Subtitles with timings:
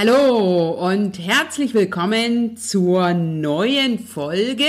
[0.00, 4.68] Hallo und herzlich willkommen zur neuen Folge,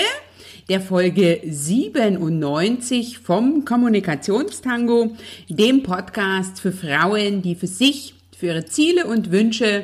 [0.70, 5.16] der Folge 97 vom Kommunikationstango,
[5.48, 9.84] dem Podcast für Frauen, die für sich, für ihre Ziele und Wünsche,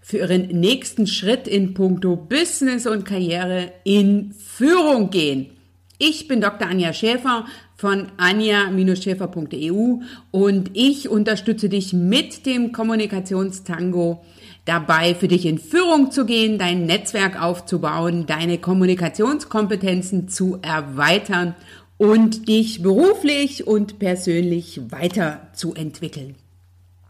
[0.00, 5.50] für ihren nächsten Schritt in puncto Business und Karriere in Führung gehen.
[5.98, 6.68] Ich bin Dr.
[6.68, 7.44] Anja Schäfer
[7.76, 9.98] von anja-schäfer.eu
[10.30, 14.24] und ich unterstütze dich mit dem Kommunikationstango
[14.66, 21.54] dabei, für dich in Führung zu gehen, dein Netzwerk aufzubauen, deine Kommunikationskompetenzen zu erweitern
[21.96, 26.34] und dich beruflich und persönlich weiterzuentwickeln.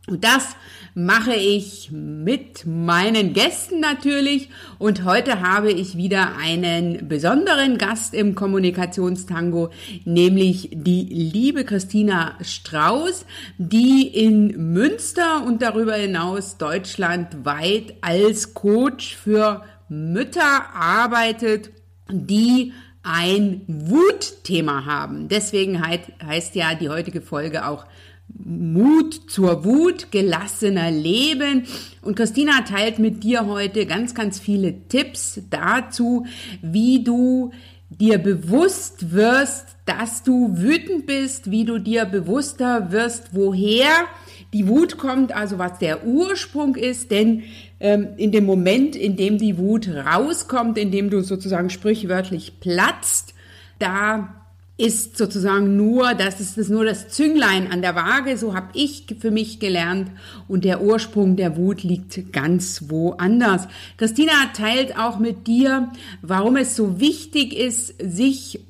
[0.07, 0.55] Und das
[0.99, 4.49] mache ich mit meinen Gästen natürlich.
[4.79, 9.69] Und heute habe ich wieder einen besonderen Gast im Kommunikationstango,
[10.07, 13.27] nämlich die liebe Christina Strauß,
[13.59, 21.73] die in Münster und darüber hinaus deutschlandweit als Coach für Mütter arbeitet,
[22.11, 25.29] die ein Wutthema haben.
[25.29, 27.85] Deswegen heißt ja die heutige Folge auch
[28.29, 31.65] Mut zur Wut, gelassener Leben.
[32.03, 36.27] Und Christina teilt mit dir heute ganz, ganz viele Tipps dazu,
[36.63, 37.53] wie du
[37.89, 44.07] dir bewusst wirst, dass du wütend bist, wie du dir bewusster wirst, woher
[44.53, 47.45] die Wut kommt, also was der Ursprung ist, denn
[47.79, 53.35] ähm, in dem Moment, in dem die Wut rauskommt, in dem du sozusagen sprichwörtlich platzt,
[53.79, 54.46] da
[54.79, 59.31] ist sozusagen nur, das ist nur das Zünglein an der Waage, so habe ich für
[59.31, 60.11] mich gelernt
[60.49, 63.69] und der Ursprung der Wut liegt ganz woanders.
[63.97, 68.61] Christina teilt auch mit dir, warum es so wichtig ist, sich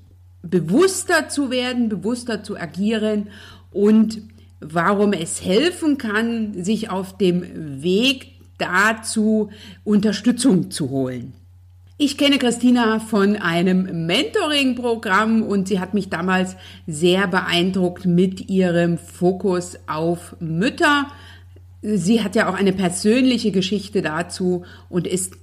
[0.42, 3.28] bewusster zu werden, bewusster zu agieren
[3.72, 4.22] und
[4.60, 9.50] warum es helfen kann, sich auf dem Weg dazu
[9.82, 11.34] Unterstützung zu holen.
[11.98, 16.54] Ich kenne Christina von einem Mentoring-Programm und sie hat mich damals
[16.86, 21.06] sehr beeindruckt mit ihrem Fokus auf Mütter.
[21.80, 25.36] Sie hat ja auch eine persönliche Geschichte dazu und ist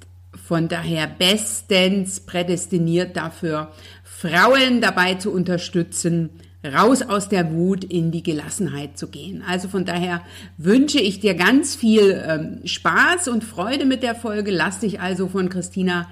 [0.45, 3.71] von daher bestens prädestiniert dafür,
[4.03, 6.29] Frauen dabei zu unterstützen,
[6.63, 9.43] raus aus der Wut in die Gelassenheit zu gehen.
[9.47, 10.21] Also von daher
[10.57, 14.51] wünsche ich dir ganz viel ähm, Spaß und Freude mit der Folge.
[14.51, 16.07] Lass dich also von Christina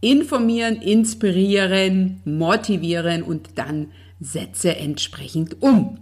[0.00, 3.88] informieren, inspirieren, motivieren und dann
[4.20, 5.98] setze entsprechend um.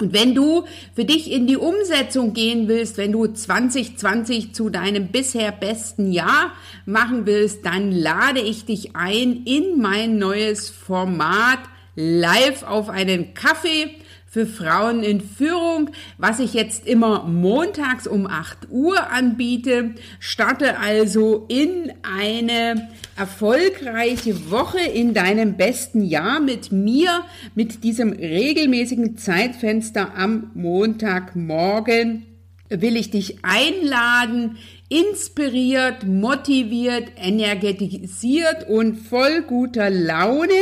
[0.00, 0.64] Und wenn du
[0.94, 6.52] für dich in die Umsetzung gehen willst, wenn du 2020 zu deinem bisher besten Jahr
[6.84, 11.60] machen willst, dann lade ich dich ein in mein neues Format
[11.94, 13.90] live auf einen Kaffee
[14.26, 19.94] für Frauen in Führung, was ich jetzt immer montags um 8 Uhr anbiete.
[20.18, 27.22] Starte also in eine erfolgreiche Woche in deinem besten Jahr mit mir,
[27.54, 32.26] mit diesem regelmäßigen Zeitfenster am Montagmorgen.
[32.70, 34.56] Will ich dich einladen,
[34.88, 40.52] inspiriert, motiviert, energetisiert und voll guter Laune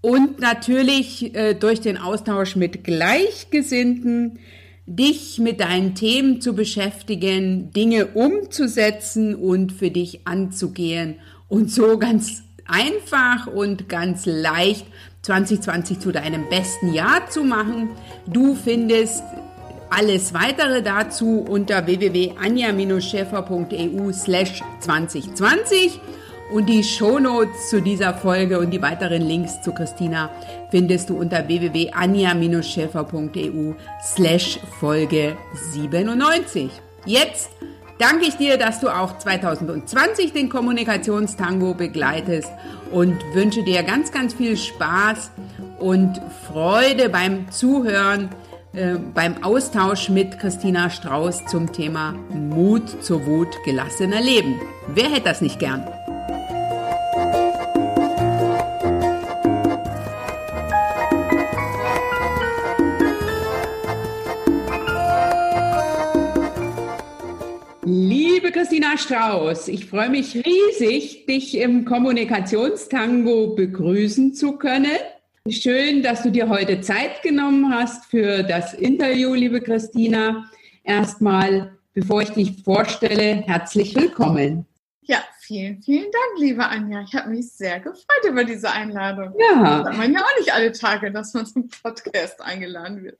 [0.00, 4.38] und natürlich äh, durch den Austausch mit Gleichgesinnten
[4.86, 11.16] dich mit deinen Themen zu beschäftigen, Dinge umzusetzen und für dich anzugehen
[11.48, 14.86] und so ganz einfach und ganz leicht
[15.22, 17.90] 2020 zu deinem besten Jahr zu machen.
[18.26, 19.22] Du findest
[19.90, 25.98] alles weitere dazu unter www.anja-schäfer.eu slash 2020
[26.52, 30.30] und die Shownotes zu dieser Folge und die weiteren Links zu Christina
[30.70, 33.72] findest du unter www.anja-schäfer.eu
[34.02, 35.36] slash Folge
[35.72, 36.70] 97.
[37.04, 37.50] Jetzt
[37.98, 42.50] danke ich dir, dass du auch 2020 den Kommunikationstango begleitest
[42.90, 45.30] und wünsche dir ganz, ganz viel Spaß
[45.78, 48.30] und Freude beim Zuhören,
[48.72, 54.60] äh, beim Austausch mit Christina Strauß zum Thema Mut zur Wut gelassener Leben.
[54.88, 55.86] Wer hätte das nicht gern?
[68.88, 74.96] Christina Strauß, ich freue mich riesig, dich im Kommunikationstango begrüßen zu können.
[75.50, 80.48] Schön, dass du dir heute Zeit genommen hast für das Interview, liebe Christina.
[80.84, 84.64] Erstmal, bevor ich dich vorstelle, herzlich willkommen.
[85.10, 87.02] Ja, vielen, vielen Dank, liebe Anja.
[87.02, 89.32] Ich habe mich sehr gefreut über diese Einladung.
[89.38, 89.82] Ja.
[89.82, 93.16] Das man ja auch nicht alle Tage, dass man zum Podcast eingeladen wird.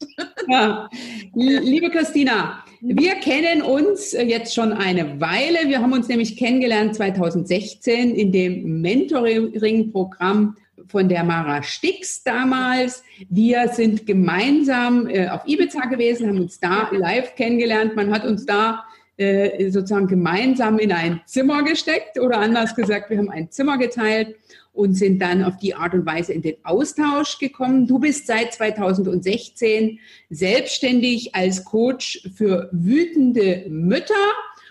[0.49, 0.91] Ja.
[1.35, 5.69] Liebe Christina, wir kennen uns jetzt schon eine Weile.
[5.69, 10.57] Wir haben uns nämlich kennengelernt 2016 in dem Mentoring-Programm
[10.89, 13.03] von der Mara Stix damals.
[13.31, 17.97] Wir sind gemeinsam äh, auf Ibiza gewesen, haben uns da live kennengelernt.
[17.97, 18.85] Man hat uns da
[19.19, 24.37] äh, sozusagen gemeinsam in ein Zimmer gesteckt oder anders gesagt, wir haben ein Zimmer geteilt
[24.73, 27.89] und sind dann auf die Art und Weise in den Austausch gekommen.
[27.89, 29.99] Du bist seit 2016
[30.31, 34.15] selbstständig als Coach für wütende Mütter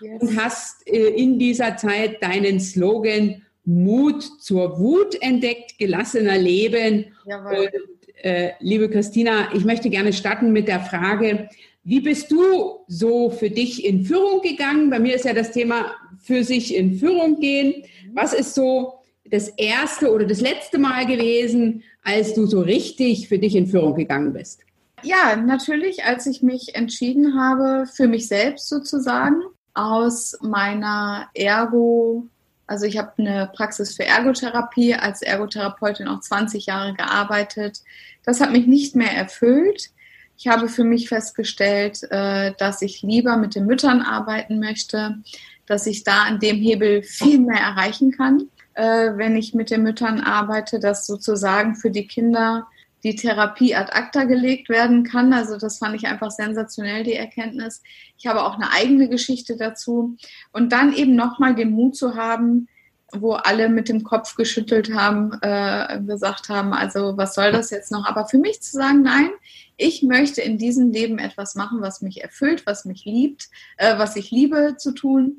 [0.00, 0.22] yes.
[0.22, 7.04] und hast äh, in dieser Zeit deinen Slogan Mut zur Wut entdeckt, gelassener Leben.
[7.26, 7.68] Jawohl.
[7.70, 11.50] Und, äh, liebe Christina, ich möchte gerne starten mit der Frage,
[11.84, 14.90] wie bist du so für dich in Führung gegangen?
[14.90, 17.84] Bei mir ist ja das Thema für sich in Führung gehen.
[18.12, 18.94] Was ist so
[19.30, 23.94] das erste oder das letzte Mal gewesen, als du so richtig für dich in Führung
[23.94, 24.60] gegangen bist?
[25.02, 29.42] Ja, natürlich, als ich mich entschieden habe, für mich selbst sozusagen,
[29.74, 32.26] aus meiner Ergo,
[32.66, 37.80] also ich habe eine Praxis für Ergotherapie, als Ergotherapeutin auch 20 Jahre gearbeitet.
[38.24, 39.90] Das hat mich nicht mehr erfüllt.
[40.38, 45.18] Ich habe für mich festgestellt, äh, dass ich lieber mit den Müttern arbeiten möchte,
[45.66, 49.82] dass ich da an dem Hebel viel mehr erreichen kann, äh, wenn ich mit den
[49.82, 52.68] Müttern arbeite, dass sozusagen für die Kinder
[53.02, 55.32] die Therapie ad acta gelegt werden kann.
[55.32, 57.82] Also das fand ich einfach sensationell, die Erkenntnis.
[58.16, 60.16] Ich habe auch eine eigene Geschichte dazu.
[60.52, 62.68] Und dann eben nochmal den Mut zu haben,
[63.12, 67.90] wo alle mit dem Kopf geschüttelt haben, äh, gesagt haben, also was soll das jetzt
[67.90, 68.04] noch?
[68.06, 69.30] Aber für mich zu sagen, nein,
[69.76, 74.16] ich möchte in diesem Leben etwas machen, was mich erfüllt, was mich liebt, äh, was
[74.16, 75.38] ich liebe zu tun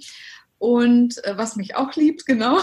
[0.57, 2.59] und äh, was mich auch liebt, genau.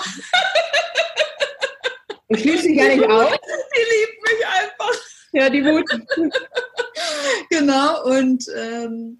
[2.28, 3.30] Ich liebe sie gar nicht aus.
[3.76, 5.06] Die liebt mich einfach.
[5.32, 5.84] Ja, die Wut.
[7.50, 9.18] genau, und ähm,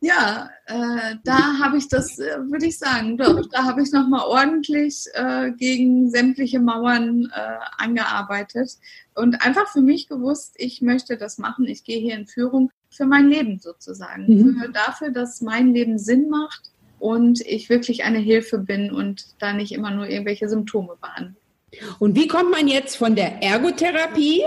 [0.00, 4.26] ja, äh, da habe ich das, äh, würde ich sagen, doch, da habe ich nochmal
[4.26, 8.70] ordentlich äh, gegen sämtliche Mauern äh, angearbeitet
[9.14, 13.06] und einfach für mich gewusst, ich möchte das machen, ich gehe hier in Führung für
[13.06, 14.60] mein Leben sozusagen, mhm.
[14.60, 19.52] für, dafür, dass mein Leben Sinn macht und ich wirklich eine Hilfe bin und da
[19.52, 21.34] nicht immer nur irgendwelche Symptome behandle.
[21.98, 24.42] Und wie kommt man jetzt von der Ergotherapie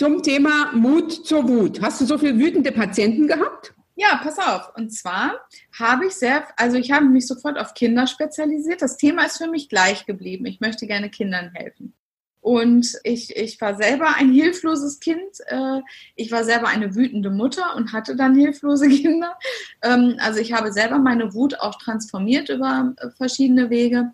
[0.00, 1.82] zum Thema Mut zur Wut.
[1.82, 3.74] Hast du so viele wütende Patienten gehabt?
[3.96, 4.72] Ja, pass auf.
[4.74, 5.38] Und zwar
[5.78, 8.80] habe ich sehr, also ich habe mich sofort auf Kinder spezialisiert.
[8.80, 10.46] Das Thema ist für mich gleich geblieben.
[10.46, 11.92] Ich möchte gerne Kindern helfen.
[12.40, 15.20] Und ich, ich war selber ein hilfloses Kind.
[15.48, 15.80] Äh,
[16.16, 19.36] ich war selber eine wütende Mutter und hatte dann hilflose Kinder.
[19.82, 24.12] Ähm, also ich habe selber meine Wut auch transformiert über äh, verschiedene Wege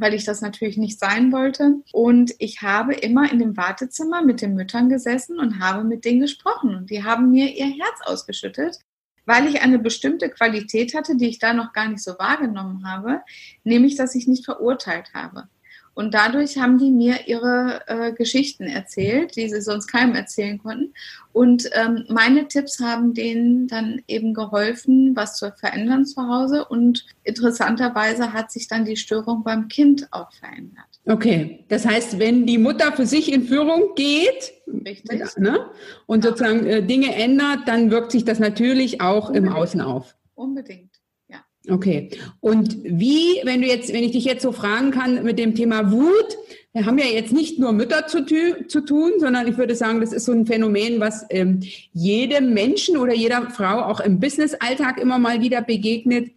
[0.00, 1.82] weil ich das natürlich nicht sein wollte.
[1.92, 6.20] Und ich habe immer in dem Wartezimmer mit den Müttern gesessen und habe mit denen
[6.20, 6.74] gesprochen.
[6.74, 8.78] Und die haben mir ihr Herz ausgeschüttet,
[9.26, 13.20] weil ich eine bestimmte Qualität hatte, die ich da noch gar nicht so wahrgenommen habe,
[13.62, 15.48] nämlich dass ich nicht verurteilt habe.
[16.00, 20.94] Und dadurch haben die mir ihre äh, Geschichten erzählt, die sie sonst keinem erzählen konnten.
[21.34, 26.64] Und ähm, meine Tipps haben denen dann eben geholfen, was zu verändern zu Hause.
[26.64, 30.86] Und interessanterweise hat sich dann die Störung beim Kind auch verändert.
[31.04, 34.54] Okay, das heißt, wenn die Mutter für sich in Führung geht
[34.86, 35.36] Richtig.
[35.36, 35.66] Ne,
[36.06, 39.48] und sozusagen äh, Dinge ändert, dann wirkt sich das natürlich auch Unbedingt.
[39.48, 40.16] im Außen auf.
[40.34, 40.89] Unbedingt.
[41.70, 42.10] Okay.
[42.40, 45.92] Und wie, wenn du jetzt, wenn ich dich jetzt so fragen kann mit dem Thema
[45.92, 46.36] Wut,
[46.72, 50.12] wir haben ja jetzt nicht nur Mütter zu, zu tun, sondern ich würde sagen, das
[50.12, 51.60] ist so ein Phänomen, was ähm,
[51.92, 56.30] jedem Menschen oder jeder Frau auch im Business-Alltag immer mal wieder begegnet.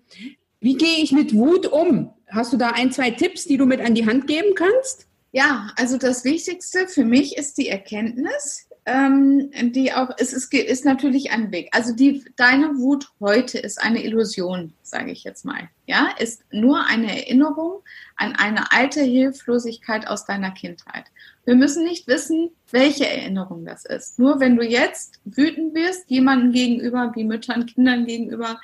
[0.59, 2.11] Wie gehe ich mit Wut um?
[2.27, 5.07] Hast du da ein, zwei Tipps, die du mit an die Hand geben kannst?
[5.31, 10.83] Ja, also das Wichtigste für mich ist die Erkenntnis, ähm, die auch, es ist, ist
[10.83, 11.69] natürlich ein Weg.
[11.71, 15.69] Also die, deine Wut heute ist eine Illusion, sage ich jetzt mal.
[15.85, 17.81] Ja, ist nur eine Erinnerung
[18.17, 21.05] an eine alte Hilflosigkeit aus deiner Kindheit.
[21.45, 24.19] Wir müssen nicht wissen, welche Erinnerung das ist.
[24.19, 28.59] Nur wenn du jetzt wütend wirst, jemandem gegenüber, wie Müttern, Kindern gegenüber,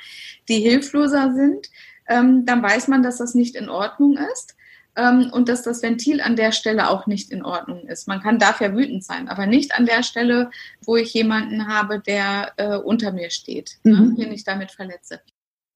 [0.49, 1.69] die hilfloser sind,
[2.07, 4.55] ähm, dann weiß man, dass das nicht in Ordnung ist
[4.95, 8.07] ähm, und dass das Ventil an der Stelle auch nicht in Ordnung ist.
[8.07, 10.49] Man kann dafür wütend sein, aber nicht an der Stelle,
[10.85, 14.09] wo ich jemanden habe, der äh, unter mir steht, ne, mhm.
[14.09, 15.21] ne, den ich damit verletze.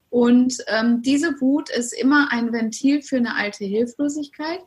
[0.09, 4.59] Und ähm, diese Wut ist immer ein Ventil für eine alte Hilflosigkeit.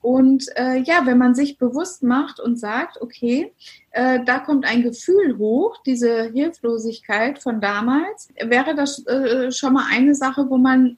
[0.00, 3.52] Und äh, ja, wenn man sich bewusst macht und sagt, okay,
[3.90, 9.86] äh, da kommt ein Gefühl hoch, diese Hilflosigkeit von damals, wäre das äh, schon mal
[9.90, 10.96] eine Sache, wo man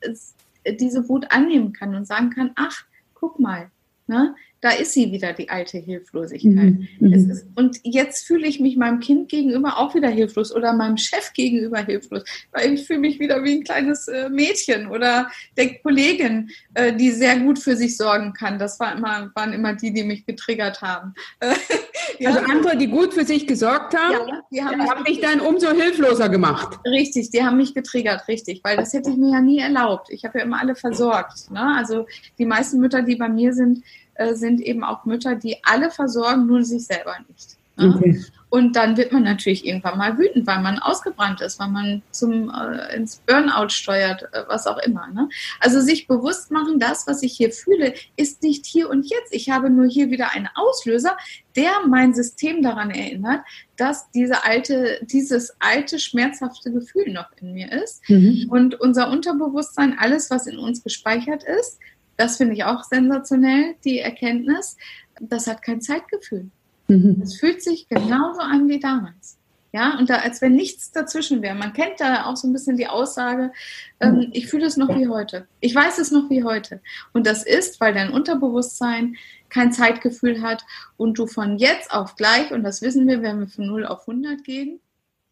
[0.67, 2.85] diese Wut annehmen kann und sagen kann, ach,
[3.21, 3.71] guck mal,
[4.09, 6.53] ne, da ist sie wieder, die alte Hilflosigkeit.
[6.53, 6.89] Mhm.
[6.99, 7.13] mhm.
[7.13, 11.33] Ist, und jetzt fühle ich mich meinem Kind gegenüber auch wieder hilflos oder meinem Chef
[11.33, 16.51] gegenüber hilflos, weil ich fühle mich wieder wie ein kleines äh, Mädchen oder der Kollegin,
[16.75, 18.59] äh, die sehr gut für sich sorgen kann.
[18.59, 21.15] Das war immer, waren immer die, die mich getriggert haben.
[22.19, 22.31] ja.
[22.31, 25.41] Also andere, die gut für sich gesorgt haben, ja, die haben, mich, haben mich dann
[25.41, 26.79] umso hilfloser gemacht.
[26.85, 30.09] Richtig, die haben mich getriggert, richtig, weil das hätte ich mir ja nie erlaubt.
[30.11, 31.51] Ich habe ja immer alle versorgt.
[31.51, 31.77] Ne?
[31.77, 32.07] Also
[32.39, 33.83] die meisten Mütter, die bei mir sind,
[34.21, 37.57] äh, sind eben auch Mütter, die alle versorgen, nur sich selber nicht.
[37.77, 37.95] Ne?
[37.97, 38.25] Okay.
[38.51, 42.51] Und dann wird man natürlich irgendwann mal wütend, weil man ausgebrannt ist, weil man zum
[42.51, 45.07] äh, ins Burnout steuert, äh, was auch immer.
[45.15, 45.29] Ne?
[45.61, 49.33] Also sich bewusst machen, das, was ich hier fühle, ist nicht hier und jetzt.
[49.33, 51.17] Ich habe nur hier wieder einen Auslöser,
[51.57, 53.41] der mein System daran erinnert,
[53.77, 58.03] dass diese alte, dieses alte schmerzhafte Gefühl noch in mir ist.
[58.11, 58.49] Mhm.
[58.51, 61.79] Und unser Unterbewusstsein, alles, was in uns gespeichert ist,
[62.21, 64.77] das finde ich auch sensationell, die Erkenntnis,
[65.21, 66.51] das hat kein Zeitgefühl.
[66.89, 67.23] Mhm.
[67.23, 69.39] Es fühlt sich genauso an wie damals.
[69.73, 71.55] Ja, und da, als wenn nichts dazwischen wäre.
[71.55, 73.53] Man kennt da auch so ein bisschen die Aussage,
[74.01, 75.47] ähm, ich fühle es noch wie heute.
[75.61, 76.83] Ich weiß es noch wie heute.
[77.13, 79.17] Und das ist, weil dein Unterbewusstsein
[79.49, 80.65] kein Zeitgefühl hat
[80.97, 84.09] und du von jetzt auf gleich, und das wissen wir, wenn wir von 0 auf
[84.09, 84.81] 100 gehen,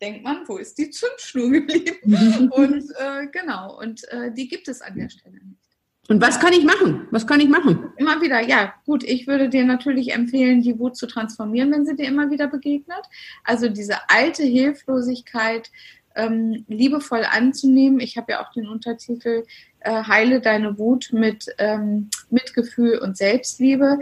[0.00, 2.48] denkt man, wo ist die Zündschnur geblieben?
[2.52, 5.67] und äh, genau, und äh, die gibt es an der Stelle nicht.
[6.08, 7.06] Und was kann ich machen?
[7.10, 7.92] Was kann ich machen?
[7.98, 9.04] Immer wieder, ja, gut.
[9.04, 13.02] Ich würde dir natürlich empfehlen, die Wut zu transformieren, wenn sie dir immer wieder begegnet.
[13.44, 15.70] Also diese alte Hilflosigkeit
[16.16, 18.00] ähm, liebevoll anzunehmen.
[18.00, 19.44] Ich habe ja auch den Untertitel
[19.80, 23.98] äh, Heile deine Wut mit ähm, Mitgefühl und Selbstliebe.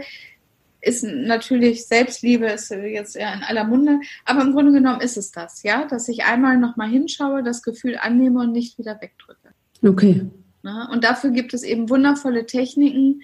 [0.79, 5.31] Ist natürlich Selbstliebe ist jetzt ja in aller Munde, aber im Grunde genommen ist es
[5.31, 9.49] das, ja, dass ich einmal nochmal hinschaue, das Gefühl annehme und nicht wieder wegdrücke.
[9.83, 10.27] Okay.
[10.67, 10.85] Ne?
[10.91, 13.23] Und dafür gibt es eben wundervolle Techniken,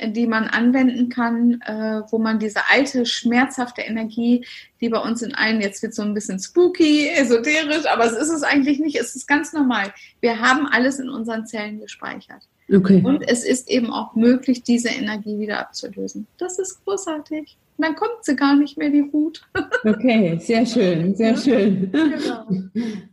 [0.00, 4.46] die man anwenden kann, äh, wo man diese alte, schmerzhafte Energie,
[4.80, 8.30] die bei uns in allen, jetzt wird so ein bisschen spooky, esoterisch, aber es ist
[8.30, 9.92] es eigentlich nicht, es ist ganz normal.
[10.20, 12.48] Wir haben alles in unseren Zellen gespeichert.
[12.72, 13.02] Okay.
[13.04, 16.28] Und es ist eben auch möglich, diese Energie wieder abzulösen.
[16.38, 17.56] Das ist großartig.
[17.76, 19.42] Und dann kommt sie gar nicht mehr, die Wut.
[19.86, 21.92] Okay, sehr schön, sehr schön.
[21.92, 22.46] Genau.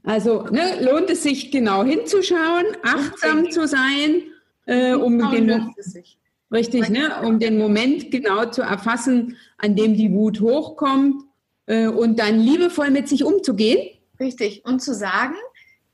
[0.04, 4.24] Also ne, lohnt es sich genau hinzuschauen, achtsam zu sein,
[4.68, 5.76] äh, um genau den
[6.52, 11.24] richtig, ne, um den Moment genau zu erfassen, an dem die Wut hochkommt
[11.66, 13.98] äh, und dann liebevoll mit sich umzugehen.
[14.20, 14.64] Richtig.
[14.66, 15.36] Und zu sagen,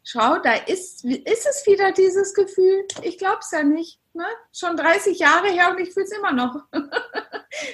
[0.04, 2.86] schau, da ist, ist es wieder dieses Gefühl.
[3.04, 4.00] Ich glaube es ja nicht.
[4.14, 4.26] Ne?
[4.52, 6.64] Schon 30 Jahre her und ich fühle es immer noch.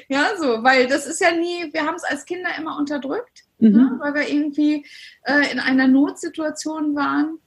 [0.07, 3.71] ja, so, weil das ist ja nie, wir haben es als Kinder immer unterdrückt, mhm.
[3.71, 3.95] ne?
[3.99, 4.85] weil wir irgendwie
[5.23, 7.39] äh, in einer Notsituation waren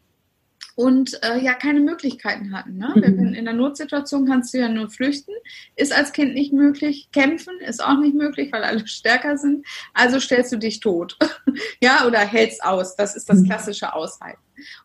[0.77, 2.77] und äh, ja keine Möglichkeiten hatten.
[2.77, 2.93] Ne?
[2.95, 3.35] Mhm.
[3.35, 5.33] In der Notsituation kannst du ja nur flüchten,
[5.75, 7.09] ist als Kind nicht möglich.
[7.13, 9.67] Kämpfen ist auch nicht möglich, weil alle stärker sind.
[9.95, 11.19] Also stellst du dich tot,
[11.81, 12.95] ja, oder hältst aus.
[12.95, 13.47] Das ist das mhm.
[13.47, 14.41] klassische Aushalten.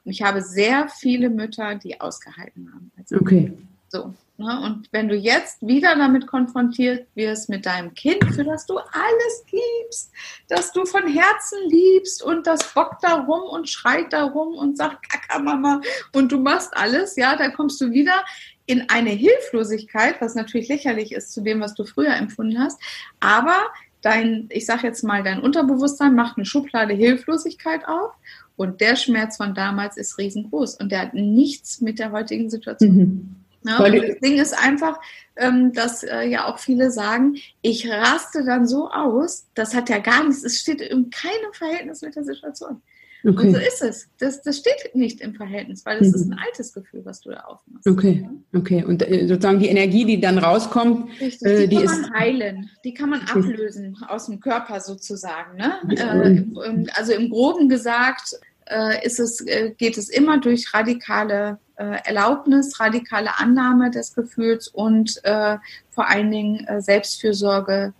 [0.05, 2.91] Und ich habe sehr viele Mütter, die ausgehalten haben.
[3.19, 3.53] okay.
[3.89, 4.13] So.
[4.41, 4.61] Ne?
[4.61, 9.45] Und wenn du jetzt wieder damit konfrontiert wirst mit deinem Kind, für das du alles
[9.51, 10.11] liebst,
[10.49, 14.77] dass du von Herzen liebst und das bockt da rum und schreit da rum und
[14.77, 15.81] sagt Kaka Mama
[16.13, 18.23] und du machst alles, ja, dann kommst du wieder
[18.65, 22.81] in eine Hilflosigkeit, was natürlich lächerlich ist zu dem, was du früher empfunden hast,
[23.19, 23.55] aber
[24.01, 28.11] dein, ich sag jetzt mal, dein Unterbewusstsein macht eine Schublade Hilflosigkeit auf
[28.55, 32.95] und der Schmerz von damals ist riesengroß und der hat nichts mit der heutigen Situation.
[32.95, 33.35] Mhm.
[33.63, 34.99] Ja, das Ding ist einfach,
[35.35, 39.99] ähm, dass äh, ja auch viele sagen, ich raste dann so aus, das hat ja
[39.99, 42.81] gar nichts, es steht in keinem Verhältnis mit der Situation.
[43.23, 43.47] Okay.
[43.47, 44.09] Und so ist es.
[44.19, 46.15] Das, das steht nicht im Verhältnis, weil es mhm.
[46.15, 47.87] ist ein altes Gefühl, was du da aufmachst.
[47.87, 48.83] Okay, okay.
[48.83, 52.69] Und äh, sozusagen die Energie, die dann rauskommt, Richtig, äh, die, die, kann man heilen,
[52.83, 55.57] die kann man ablösen aus dem Körper sozusagen.
[55.57, 55.73] Ne?
[55.95, 61.59] Äh, also im Groben gesagt, äh, ist es, äh, geht es immer durch radikale
[62.03, 65.57] Erlaubnis, radikale Annahme des Gefühls und äh,
[65.89, 67.93] vor allen Dingen äh, Selbstfürsorge,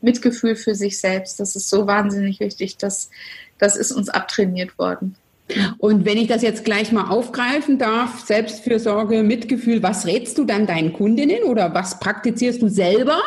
[0.00, 1.38] Mitgefühl für sich selbst.
[1.40, 2.76] Das ist so wahnsinnig wichtig.
[2.76, 3.10] Das,
[3.58, 5.16] das ist uns abtrainiert worden.
[5.78, 10.66] Und wenn ich das jetzt gleich mal aufgreifen darf, Selbstfürsorge, Mitgefühl, was rätst du dann
[10.66, 13.20] deinen Kundinnen oder was praktizierst du selber?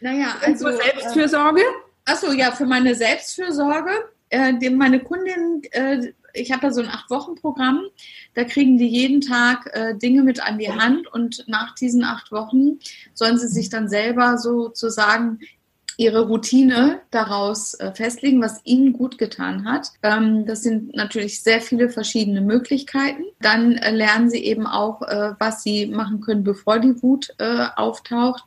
[0.00, 1.60] Naja, also Selbstfürsorge?
[1.60, 3.90] Äh, achso, ja, für meine Selbstfürsorge.
[4.30, 7.82] Äh, meine Kundinnen äh, ich habe da so ein Acht-Wochen-Programm,
[8.34, 12.32] da kriegen die jeden Tag äh, Dinge mit an die Hand und nach diesen acht
[12.32, 12.78] Wochen
[13.14, 15.40] sollen sie sich dann selber sozusagen
[16.00, 19.92] ihre Routine daraus äh, festlegen, was ihnen gut getan hat.
[20.02, 23.24] Ähm, das sind natürlich sehr viele verschiedene Möglichkeiten.
[23.42, 27.34] Dann äh, lernen sie eben auch, äh, was sie machen können, bevor die Wut
[27.76, 28.44] auftaucht.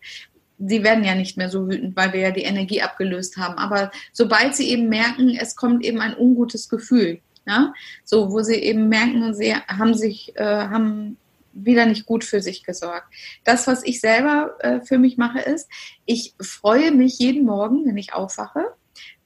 [0.58, 3.60] Sie werden ja nicht mehr so wütend, weil wir ja die Energie abgelöst haben.
[3.60, 7.74] Aber sobald sie eben merken, es kommt eben ein ungutes Gefühl, ja,
[8.04, 11.18] so wo sie eben merken, sie haben sich, äh, haben
[11.54, 13.08] wieder nicht gut für sich gesorgt.
[13.44, 15.70] Das, was ich selber äh, für mich mache, ist,
[16.06, 18.74] ich freue mich jeden Morgen, wenn ich aufwache,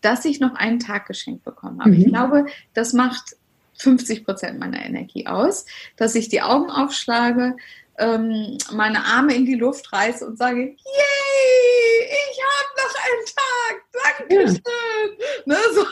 [0.01, 1.91] dass ich noch einen Tag geschenkt bekommen habe.
[1.91, 1.99] Mhm.
[1.99, 3.35] Ich glaube, das macht
[3.77, 7.55] 50 Prozent meiner Energie aus, dass ich die Augen aufschlage,
[7.97, 10.75] ähm, meine Arme in die Luft reiße und sage, yay,
[12.31, 14.55] ich habe noch einen Tag, Dankeschön.
[14.55, 15.45] Ja.
[15.45, 15.85] Ne, so.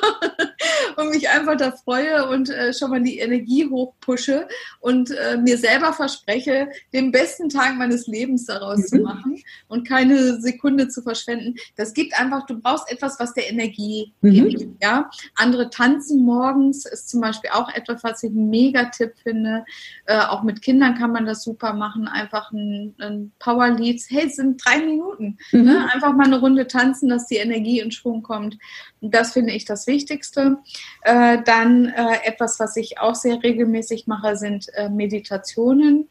[1.02, 4.48] Und mich einfach da freue und äh, schon mal die Energie hochpushe
[4.80, 8.86] und äh, mir selber verspreche, den besten Tag meines Lebens daraus mhm.
[8.86, 11.56] zu machen und keine Sekunde zu verschwenden.
[11.76, 14.50] Das gibt einfach, du brauchst etwas, was der Energie mhm.
[14.50, 14.84] gibt.
[14.84, 15.10] Ja?
[15.36, 19.66] Andere tanzen morgens ist zum Beispiel auch etwas, was ich einen Mega-Tipp finde.
[20.06, 24.02] Äh, auch mit Kindern kann man das super machen einfach ein, ein Powerlied.
[24.10, 25.38] Hey, es sind drei Minuten.
[25.52, 25.60] Ne?
[25.60, 25.66] Mhm.
[25.66, 25.90] Ne?
[25.94, 28.58] Einfach mal eine Runde tanzen, dass die Energie in Schwung kommt.
[29.02, 30.58] Das finde ich das Wichtigste.
[31.02, 36.10] Äh, dann äh, etwas, was ich auch sehr regelmäßig mache, sind äh, Meditationen,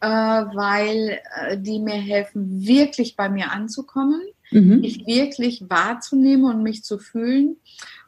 [0.00, 4.80] äh, weil äh, die mir helfen, wirklich bei mir anzukommen, mhm.
[4.80, 7.56] mich wirklich wahrzunehmen und mich zu fühlen.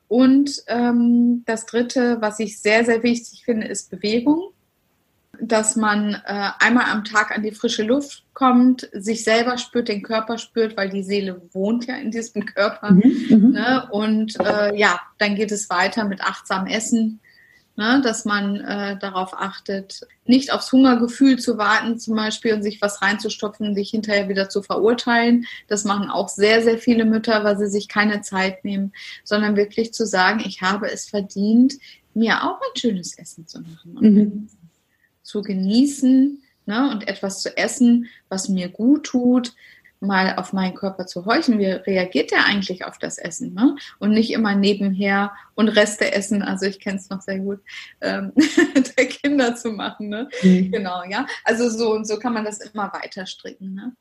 [0.09, 4.53] Und ähm, das Dritte, was ich sehr, sehr wichtig finde, ist Bewegung
[5.43, 10.03] dass man äh, einmal am Tag an die frische Luft kommt, sich selber spürt, den
[10.03, 12.93] Körper spürt, weil die Seele wohnt ja in diesem Körper.
[12.93, 13.51] Mhm, mhm.
[13.51, 13.89] ne?
[13.91, 17.21] Und äh, ja, dann geht es weiter mit achtsam Essen,
[17.77, 18.01] ne?
[18.05, 23.03] dass man äh, darauf achtet, nicht aufs Hungergefühl zu warten zum Beispiel und sich was
[23.03, 25.47] reinzustopfen und sich hinterher wieder zu verurteilen.
[25.69, 28.93] Das machen auch sehr, sehr viele Mütter, weil sie sich keine Zeit nehmen,
[29.25, 31.75] sondern wirklich zu sagen, ich habe es verdient,
[32.13, 33.95] mir auch ein schönes Essen zu machen.
[34.01, 34.49] Mhm
[35.31, 39.55] zu genießen ne, und etwas zu essen, was mir gut tut,
[40.01, 41.59] mal auf meinen Körper zu horchen.
[41.59, 43.55] Wie reagiert der eigentlich auf das Essen?
[43.55, 43.77] Ne?
[43.99, 47.61] Und nicht immer nebenher und Reste essen, also ich kenne es noch sehr gut,
[48.01, 48.33] ähm,
[48.97, 50.09] der Kinder zu machen.
[50.09, 50.29] Ne?
[50.43, 50.73] Mhm.
[50.73, 51.27] Genau, ja.
[51.45, 53.75] Also so und so kann man das immer weiter stricken.
[53.75, 53.93] Ne?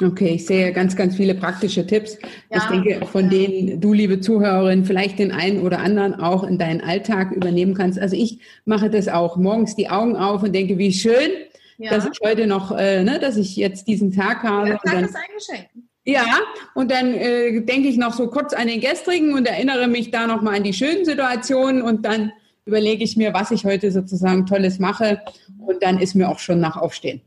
[0.00, 2.18] Okay, ich sehe ganz, ganz viele praktische Tipps.
[2.52, 6.56] Ja, ich denke, von denen du, liebe Zuhörerin, vielleicht den einen oder anderen auch in
[6.56, 7.98] deinen Alltag übernehmen kannst.
[7.98, 9.36] Also ich mache das auch.
[9.36, 11.30] Morgens die Augen auf und denke, wie schön,
[11.78, 11.90] ja.
[11.90, 14.66] dass ich heute noch, äh, ne, dass ich jetzt diesen Tag habe.
[14.66, 15.68] Der Tag dann, ist ein Geschenk.
[16.04, 16.38] Ja,
[16.74, 20.28] und dann äh, denke ich noch so kurz an den gestrigen und erinnere mich da
[20.28, 22.32] nochmal an die schönen Situationen und dann
[22.64, 25.20] überlege ich mir, was ich heute sozusagen Tolles mache
[25.58, 27.20] und dann ist mir auch schon nach Aufstehen.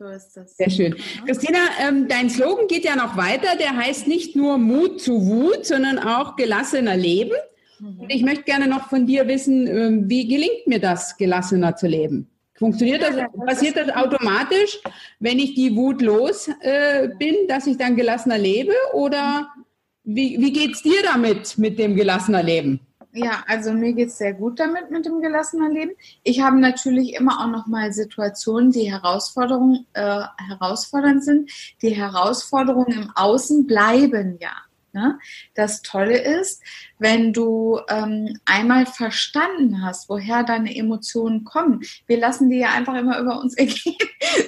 [0.00, 0.56] So ist das.
[0.56, 0.96] Sehr schön.
[1.26, 3.58] Christina, ähm, dein Slogan geht ja noch weiter.
[3.58, 7.34] Der heißt nicht nur Mut zu Wut, sondern auch gelassener Leben.
[7.78, 8.00] Mhm.
[8.00, 11.86] Und ich möchte gerne noch von dir wissen, ähm, wie gelingt mir das, gelassener zu
[11.86, 12.30] leben?
[12.54, 14.80] Funktioniert das, passiert das automatisch,
[15.18, 18.72] wenn ich die Wut los äh, bin, dass ich dann gelassener lebe?
[18.94, 19.50] Oder
[20.04, 22.80] wie, wie geht es dir damit, mit dem gelassener Leben?
[23.12, 25.92] Ja, also mir geht es sehr gut damit mit dem gelassenen Leben.
[26.22, 31.50] Ich habe natürlich immer auch noch mal Situationen, die Herausforderung, äh, herausfordernd sind.
[31.82, 34.52] Die Herausforderungen im Außen bleiben ja.
[34.92, 35.18] Ne?
[35.54, 36.62] Das Tolle ist,
[36.98, 41.82] wenn du ähm, einmal verstanden hast, woher deine Emotionen kommen.
[42.06, 43.96] Wir lassen die ja einfach immer über uns ergehen,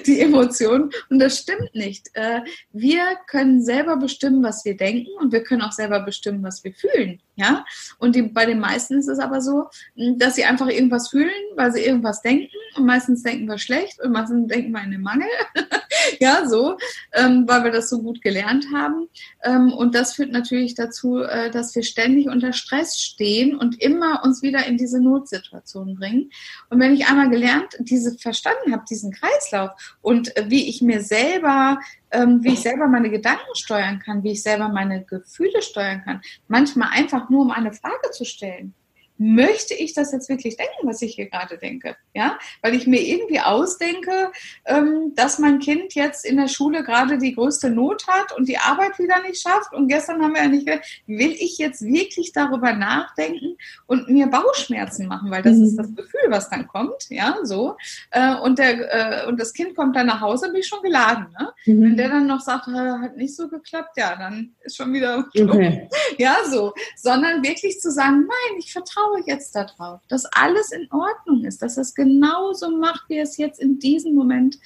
[0.05, 0.91] die Emotionen.
[1.09, 2.09] Und das stimmt nicht.
[2.13, 6.63] Äh, wir können selber bestimmen, was wir denken und wir können auch selber bestimmen, was
[6.63, 7.21] wir fühlen.
[7.35, 7.65] Ja?
[7.97, 11.71] Und die, bei den meisten ist es aber so, dass sie einfach irgendwas fühlen, weil
[11.71, 12.49] sie irgendwas denken.
[12.75, 15.27] Und meistens denken wir schlecht und meistens denken wir in den Mangel.
[16.19, 16.77] ja, so,
[17.13, 19.07] ähm, weil wir das so gut gelernt haben.
[19.43, 24.23] Ähm, und das führt natürlich dazu, äh, dass wir ständig unter Stress stehen und immer
[24.23, 26.31] uns wieder in diese Notsituation bringen.
[26.69, 31.01] Und wenn ich einmal gelernt, diese verstanden habe, diesen Kreislauf und äh, wie ich mir
[31.01, 31.79] selber
[32.11, 36.21] ähm, wie ich selber meine Gedanken steuern kann, wie ich selber meine Gefühle steuern kann.
[36.47, 38.75] Manchmal einfach nur, um eine Frage zu stellen
[39.23, 41.95] möchte ich das jetzt wirklich denken, was ich hier gerade denke?
[42.13, 44.31] Ja, weil ich mir irgendwie ausdenke,
[44.65, 48.57] ähm, dass mein Kind jetzt in der Schule gerade die größte Not hat und die
[48.57, 49.73] Arbeit wieder nicht schafft.
[49.73, 50.63] Und gestern haben wir ja nicht
[51.05, 53.57] will ich jetzt wirklich darüber nachdenken
[53.87, 55.63] und mir Bauchschmerzen machen, weil das mhm.
[55.63, 57.09] ist das Gefühl, was dann kommt.
[57.09, 57.77] Ja, so.
[58.11, 61.27] Äh, und, der, äh, und das Kind kommt dann nach Hause, bin ich schon geladen.
[61.37, 61.53] Ne?
[61.65, 61.81] Mhm.
[61.83, 65.89] Wenn der dann noch sagt, hat nicht so geklappt, ja, dann ist schon wieder okay.
[66.17, 66.73] Ja, so.
[66.95, 71.61] Sondern wirklich zu sagen, nein, ich vertraue vertraue jetzt darauf, dass alles in Ordnung ist,
[71.61, 74.57] dass es genauso macht, wie es jetzt in diesem Moment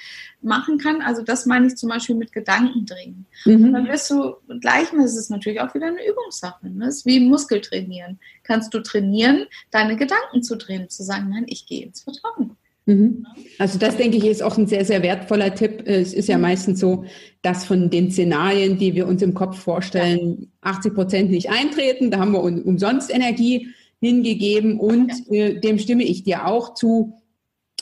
[0.41, 1.01] machen kann.
[1.01, 3.25] Also das meine ich zum Beispiel mit Gedankendringen.
[3.45, 3.73] Mhm.
[3.73, 6.69] Dann wirst du, gleichmäßig ist es natürlich auch wieder eine Übungssache.
[6.69, 6.87] Ne?
[6.87, 8.19] Ist wie Muskeltrainieren.
[8.43, 12.55] Kannst du trainieren, deine Gedanken zu drehen, zu sagen, nein, ich gehe ins Vertrauen.
[12.85, 13.25] Mhm.
[13.59, 15.83] Also das denke ich ist auch ein sehr, sehr wertvoller Tipp.
[15.85, 17.03] Es ist ja meistens so,
[17.41, 22.11] dass von den Szenarien, die wir uns im Kopf vorstellen, 80 Prozent nicht eintreten.
[22.11, 23.67] Da haben wir umsonst Energie
[23.99, 27.17] hingegeben und äh, dem stimme ich dir auch zu,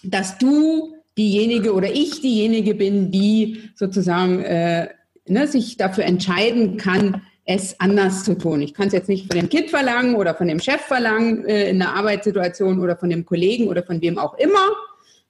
[0.04, 4.90] dass du diejenige oder ich diejenige bin, die sozusagen äh,
[5.28, 8.62] ne, sich dafür entscheiden kann, es anders zu tun.
[8.62, 11.70] Ich kann es jetzt nicht von dem Kind verlangen oder von dem Chef verlangen äh,
[11.70, 14.72] in einer Arbeitssituation oder von dem Kollegen oder von wem auch immer,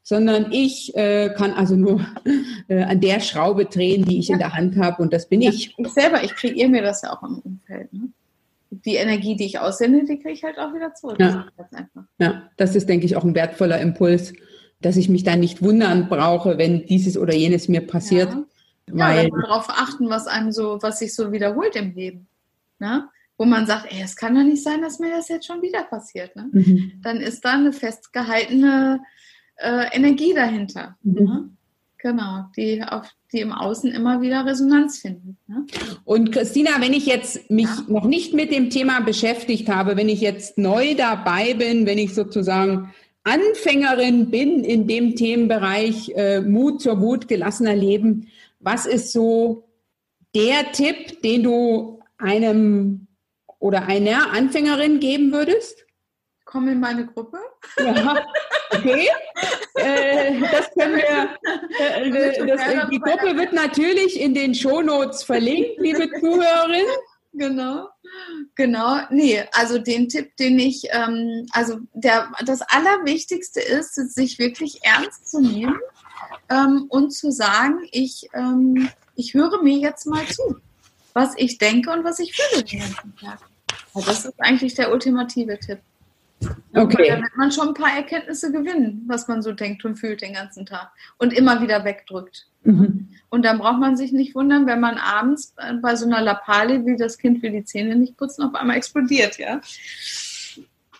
[0.01, 2.05] sondern ich äh, kann also nur
[2.69, 4.35] äh, an der Schraube drehen, die ich ja.
[4.35, 5.75] in der Hand habe und das bin ja, ich.
[5.77, 7.91] Ich selber, ich kreiere mir das ja auch im Umfeld.
[7.91, 8.09] Ne?
[8.83, 11.17] Die Energie, die ich aussende, die kriege ich halt auch wieder zurück.
[11.19, 11.47] Ja.
[11.57, 11.67] Das
[12.19, 14.33] ja, das ist, denke ich, auch ein wertvoller Impuls,
[14.81, 18.31] dass ich mich da nicht wundern brauche, wenn dieses oder jenes mir passiert.
[18.31, 18.45] Ja.
[18.87, 22.27] Weil ja, darauf achten, was einem so, was sich so wiederholt im Leben.
[22.77, 23.07] Ne?
[23.37, 25.83] wo man sagt, ey, es kann doch nicht sein, dass mir das jetzt schon wieder
[25.83, 26.35] passiert.
[26.35, 26.49] Ne?
[26.51, 26.93] Mhm.
[27.01, 29.01] Dann ist da eine festgehaltene
[29.57, 30.97] äh, Energie dahinter.
[31.03, 31.23] Mhm.
[31.23, 31.49] Ne?
[31.97, 35.37] Genau, die auf die im Außen immer wieder Resonanz finden.
[35.47, 35.65] Ne?
[36.05, 37.83] Und Christina, wenn ich jetzt mich ja.
[37.87, 42.13] noch nicht mit dem Thema beschäftigt habe, wenn ich jetzt neu dabei bin, wenn ich
[42.13, 42.93] sozusagen
[43.23, 48.27] Anfängerin bin in dem Themenbereich äh, Mut zur Wut, gelassener Leben,
[48.59, 49.67] was ist so
[50.35, 53.07] der Tipp, den du einem
[53.59, 55.84] oder einer Anfängerin geben würdest?
[56.55, 57.37] Komm in meine Gruppe.
[57.77, 58.25] Ja,
[58.71, 59.09] okay.
[59.73, 61.29] äh, das können wir.
[61.77, 62.09] Äh,
[62.47, 66.85] das, äh, die Gruppe wird natürlich in den Shownotes verlinkt, liebe Zuhörerin.
[67.33, 67.89] Genau,
[68.55, 68.99] genau.
[69.09, 75.29] Nee, also den Tipp, den ich, ähm, also der, das Allerwichtigste ist, sich wirklich ernst
[75.29, 75.77] zu nehmen
[76.49, 80.55] ähm, und zu sagen, ich, ähm, ich höre mir jetzt mal zu,
[81.11, 83.39] was ich denke und was ich fühle den ganzen Tag.
[83.93, 85.79] Also das ist eigentlich der ultimative Tipp.
[86.73, 87.07] Okay.
[87.09, 90.33] Da wird man schon ein paar Erkenntnisse gewinnen, was man so denkt und fühlt den
[90.33, 92.47] ganzen Tag und immer wieder wegdrückt.
[92.63, 93.09] Mhm.
[93.29, 96.97] Und dann braucht man sich nicht wundern, wenn man abends bei so einer Lappale, wie
[96.97, 99.61] das Kind will die Zähne nicht putzen, auf einmal explodiert, ja.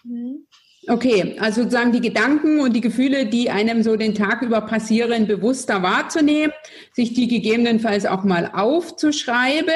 [0.04, 0.46] Mhm.
[0.88, 5.26] Okay, also sozusagen die Gedanken und die Gefühle, die einem so den Tag über passieren,
[5.26, 6.54] bewusster wahrzunehmen,
[6.94, 9.74] sich die gegebenenfalls auch mal aufzuschreiben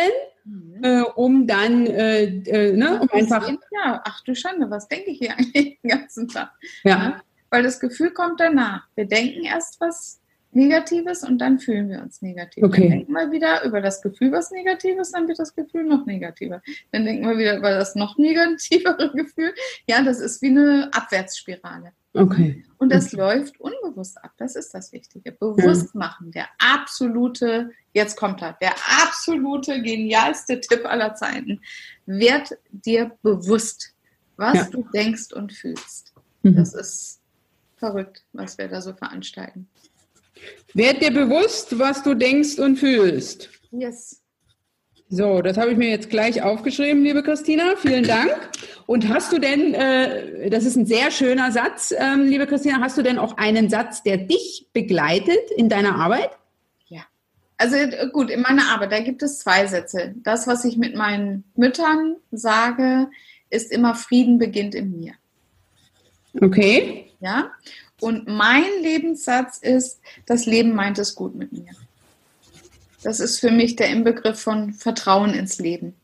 [0.82, 3.48] äh, um dann, äh, äh, ne, um einfach.
[3.50, 6.52] Ja, ach du Schande, was denke ich hier eigentlich den ganzen Tag?
[6.84, 6.92] Ja.
[6.92, 7.22] ja.
[7.50, 8.88] Weil das Gefühl kommt danach.
[8.96, 10.20] Wir denken erst was
[10.52, 12.64] Negatives und dann fühlen wir uns negativ.
[12.64, 12.82] Okay.
[12.82, 16.62] Dann denken wir wieder über das Gefühl was Negatives, dann wird das Gefühl noch negativer.
[16.92, 19.54] Dann denken wir wieder über das noch negativere Gefühl.
[19.88, 21.92] Ja, das ist wie eine Abwärtsspirale.
[22.14, 22.66] Okay.
[22.78, 23.18] Und das okay.
[23.18, 24.32] läuft unbewusst ab.
[24.38, 25.32] Das ist das Wichtige.
[25.32, 26.32] Bewusst machen.
[26.32, 31.62] Der absolute, jetzt kommt er, der absolute genialste Tipp aller Zeiten.
[32.06, 33.94] Werd dir bewusst,
[34.38, 34.64] was ja.
[34.66, 36.14] du denkst und fühlst.
[36.42, 36.56] Mhm.
[36.56, 37.20] Das ist
[37.76, 39.70] verrückt, was wir da so veranstalten.
[40.74, 43.50] Werd dir bewusst, was du denkst und fühlst.
[43.72, 44.22] Yes.
[45.12, 47.76] So, das habe ich mir jetzt gleich aufgeschrieben, liebe Christina.
[47.78, 48.52] Vielen Dank.
[48.86, 52.96] Und hast du denn, äh, das ist ein sehr schöner Satz, ähm, liebe Christina, hast
[52.96, 56.30] du denn auch einen Satz, der dich begleitet in deiner Arbeit?
[56.90, 57.02] Ja.
[57.58, 57.76] Also
[58.14, 60.14] gut, in meiner Arbeit, da gibt es zwei Sätze.
[60.18, 63.10] Das, was ich mit meinen Müttern sage,
[63.50, 65.14] ist immer Frieden beginnt in mir.
[66.40, 67.12] Okay.
[67.20, 67.52] Ja.
[68.00, 71.72] Und mein Lebenssatz ist, das Leben meint es gut mit mir.
[73.04, 75.96] Das ist für mich der Inbegriff von Vertrauen ins Leben.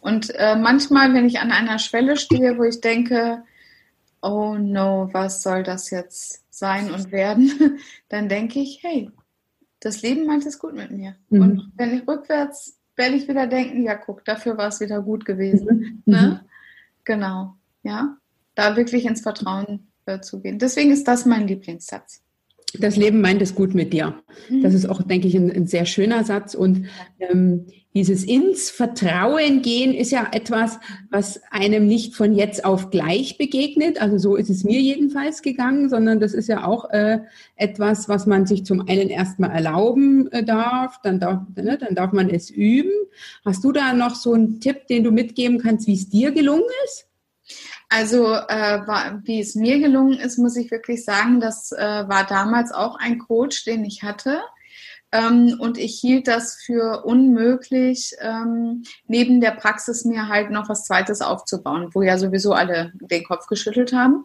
[0.00, 3.44] Und äh, manchmal, wenn ich an einer Schwelle stehe, wo ich denke,
[4.20, 9.10] oh no, was soll das jetzt sein und werden, dann denke ich, hey,
[9.80, 11.16] das Leben meint es gut mit mir.
[11.28, 11.40] Mhm.
[11.40, 15.24] Und wenn ich rückwärts, werde ich wieder denken, ja, guck, dafür war es wieder gut
[15.24, 16.02] gewesen.
[16.04, 16.12] Mhm.
[16.12, 16.44] Ne?
[17.04, 18.16] Genau, ja,
[18.54, 20.58] da wirklich ins Vertrauen äh, zu gehen.
[20.58, 22.22] Deswegen ist das mein Lieblingssatz.
[22.78, 24.22] Das Leben meint es gut mit dir.
[24.62, 26.54] Das ist auch, denke ich, ein, ein sehr schöner Satz.
[26.54, 26.86] Und
[27.18, 30.78] ähm, dieses ins Vertrauen gehen ist ja etwas,
[31.10, 34.00] was einem nicht von jetzt auf gleich begegnet.
[34.00, 37.20] Also so ist es mir jedenfalls gegangen, sondern das ist ja auch äh,
[37.56, 42.12] etwas, was man sich zum einen erstmal erlauben äh, darf, dann darf, ne, dann darf
[42.12, 42.92] man es üben.
[43.44, 46.62] Hast du da noch so einen Tipp, den du mitgeben kannst, wie es dir gelungen
[46.86, 47.11] ist?
[47.94, 52.24] Also äh, war, wie es mir gelungen ist, muss ich wirklich sagen, das äh, war
[52.26, 54.40] damals auch ein Coach, den ich hatte,
[55.12, 60.86] Ähm, und ich hielt das für unmöglich, ähm, neben der Praxis mir halt noch was
[60.86, 64.24] Zweites aufzubauen, wo ja sowieso alle den Kopf geschüttelt haben.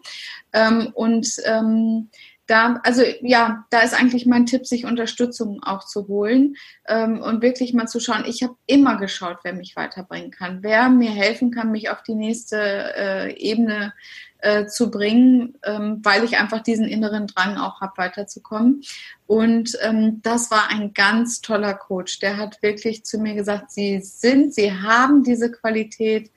[0.54, 2.08] Ähm, und ähm,
[2.48, 6.56] da, also ja, da ist eigentlich mein Tipp, sich Unterstützung auch zu holen
[6.86, 8.24] ähm, und wirklich mal zu schauen.
[8.26, 12.14] Ich habe immer geschaut, wer mich weiterbringen kann, wer mir helfen kann, mich auf die
[12.14, 12.56] nächste
[12.96, 13.92] äh, Ebene
[14.38, 18.82] äh, zu bringen, ähm, weil ich einfach diesen inneren Drang auch habe, weiterzukommen.
[19.26, 22.18] Und ähm, das war ein ganz toller Coach.
[22.20, 26.30] Der hat wirklich zu mir gesagt, Sie sind, Sie haben diese Qualität,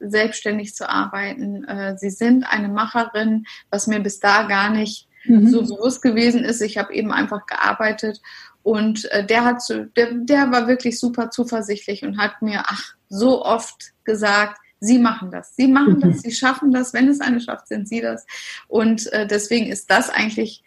[0.00, 1.64] selbstständig zu arbeiten.
[1.64, 5.48] Äh, Sie sind eine Macherin, was mir bis da gar nicht mhm.
[5.48, 6.60] so bewusst gewesen ist.
[6.60, 8.20] Ich habe eben einfach gearbeitet
[8.62, 9.62] und äh, der hat
[9.96, 15.30] der, der war wirklich super zuversichtlich und hat mir ach so oft gesagt, Sie machen
[15.32, 16.00] das, Sie machen mhm.
[16.00, 16.94] das, Sie schaffen das.
[16.94, 18.26] Wenn es eine schafft, sind Sie das.
[18.68, 20.62] Und äh, deswegen ist das eigentlich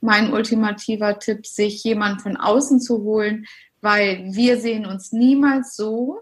[0.00, 3.46] mein ultimativer Tipp, sich jemand von außen zu holen,
[3.80, 6.18] weil wir sehen uns niemals so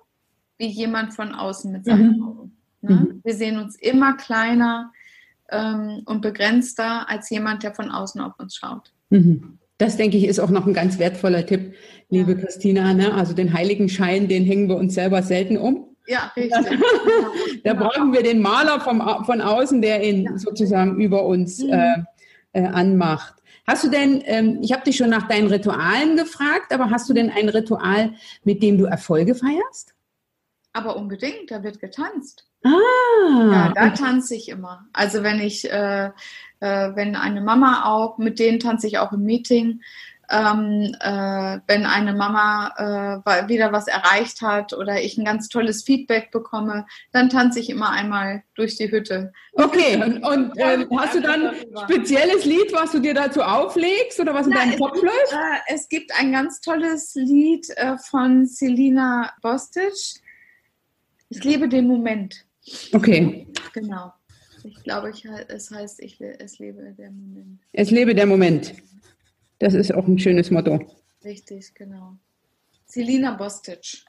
[0.59, 2.23] wie jemand von außen mit seinen mhm.
[2.23, 2.57] Augen.
[2.81, 2.95] Ne?
[2.95, 3.21] Mhm.
[3.25, 4.93] Wir sehen uns immer kleiner,
[5.53, 8.93] ähm, und begrenzter als jemand, der von außen auf uns schaut.
[9.11, 9.59] Mhm.
[9.79, 11.75] Das, denke ich, ist auch noch ein ganz wertvoller Tipp,
[12.09, 12.39] liebe ja.
[12.39, 12.95] Christina.
[12.95, 13.13] Ne?
[13.15, 15.97] Also den heiligen Schein, den hängen wir uns selber selten um.
[16.07, 16.53] Ja, richtig.
[17.65, 17.89] da genau.
[17.89, 20.39] brauchen wir den Maler vom, von außen, der ihn ja.
[20.39, 21.73] sozusagen über uns mhm.
[21.73, 22.05] äh,
[22.53, 23.35] äh, anmacht.
[23.67, 27.15] Hast du denn, ähm, ich habe dich schon nach deinen Ritualen gefragt, aber hast du
[27.15, 29.95] denn ein Ritual, mit dem du Erfolge feierst?
[30.73, 32.47] Aber unbedingt, da wird getanzt.
[32.65, 33.51] Ah.
[33.53, 34.87] Ja, da tanze ich immer.
[34.93, 36.11] Also wenn ich, äh, äh,
[36.95, 39.81] wenn eine Mama auch, mit denen tanze ich auch im Meeting.
[40.31, 45.83] Ähm, äh, wenn eine Mama äh, wieder was erreicht hat oder ich ein ganz tolles
[45.83, 49.33] Feedback bekomme, dann tanze ich immer einmal durch die Hütte.
[49.53, 54.21] Okay, und, und äh, hast du dann ein spezielles Lied, was du dir dazu auflegst
[54.21, 55.33] oder was in deinem Kopf läuft?
[55.33, 59.93] Äh, es gibt ein ganz tolles Lied äh, von Selina Bostic.
[61.29, 62.47] Ich liebe den Moment.
[62.93, 63.47] Okay.
[63.73, 64.13] Genau.
[64.65, 67.61] Ich glaube, ich, es heißt, ich, es lebe der Moment.
[67.73, 68.75] Es lebe der Moment.
[69.59, 70.81] Das ist auch ein schönes Motto.
[71.25, 72.17] Richtig, genau.
[72.87, 74.05] Selina Bostic.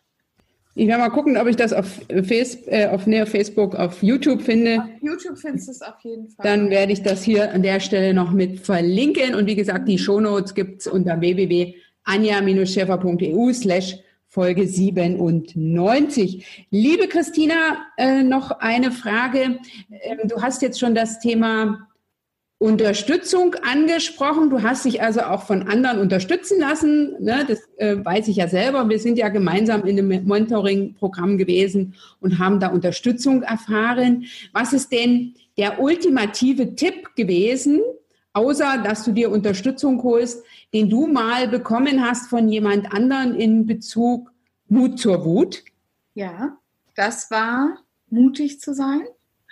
[0.75, 4.41] Ich werde mal gucken, ob ich das auf, Face, äh, auf nee, Facebook, auf YouTube
[4.41, 4.79] finde.
[4.79, 6.43] Auf YouTube findest du es auf jeden Fall.
[6.43, 9.35] Dann werde ich das hier an der Stelle noch mit verlinken.
[9.35, 13.97] Und wie gesagt, die Shownotes gibt es unter www.anja-schäfer.eu slash
[14.33, 16.67] Folge 97.
[16.71, 19.59] Liebe Christina, äh, noch eine Frage.
[19.91, 21.87] Ähm, du hast jetzt schon das Thema
[22.57, 24.49] Unterstützung angesprochen.
[24.49, 27.23] Du hast dich also auch von anderen unterstützen lassen.
[27.23, 27.45] Ne?
[27.47, 28.89] Das äh, weiß ich ja selber.
[28.89, 34.25] Wir sind ja gemeinsam in einem Mentoring-Programm gewesen und haben da Unterstützung erfahren.
[34.51, 37.81] Was ist denn der ultimative Tipp gewesen,
[38.33, 40.43] außer dass du dir Unterstützung holst,
[40.73, 44.31] den du mal bekommen hast von jemand anderen in Bezug
[44.67, 45.63] Mut zur Wut?
[46.15, 46.57] Ja,
[46.95, 47.77] das war
[48.09, 49.03] mutig zu sein,